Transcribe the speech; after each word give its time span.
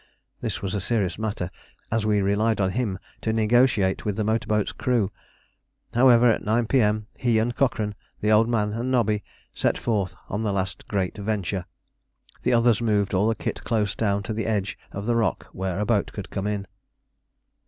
This 0.41 0.63
was 0.63 0.73
a 0.73 0.81
serious 0.81 1.19
matter, 1.19 1.51
as 1.91 2.07
we 2.07 2.23
relied 2.23 2.59
on 2.59 2.71
him 2.71 2.97
to 3.21 3.31
negotiate 3.31 4.03
with 4.03 4.15
the 4.15 4.23
motor 4.23 4.47
boat's 4.47 4.71
crew. 4.71 5.11
However, 5.93 6.25
at 6.31 6.43
9 6.43 6.65
P.M., 6.65 7.05
he 7.19 7.37
and 7.37 7.55
Cochrane, 7.55 7.93
the 8.19 8.31
Old 8.31 8.49
Man 8.49 8.73
and 8.73 8.89
Nobby, 8.89 9.23
set 9.53 9.77
forth 9.77 10.15
on 10.27 10.41
the 10.41 10.51
last 10.51 10.87
great 10.87 11.15
venture. 11.19 11.65
The 12.41 12.53
others 12.53 12.81
moved 12.81 13.13
all 13.13 13.27
the 13.27 13.35
kit 13.35 13.63
close 13.63 13.93
down 13.93 14.23
to 14.23 14.33
the 14.33 14.47
edge 14.47 14.75
of 14.91 15.05
the 15.05 15.15
rock 15.15 15.49
where 15.51 15.79
a 15.79 15.85
boat 15.85 16.11
could 16.13 16.31
come 16.31 16.47
in. 16.47 16.65